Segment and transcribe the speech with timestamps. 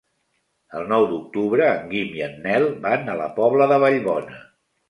[0.79, 4.43] El nou d'octubre en Guim i en Nel van a la Pobla de Vallbona.